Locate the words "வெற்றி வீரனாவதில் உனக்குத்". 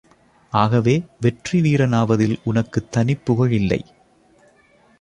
1.19-2.91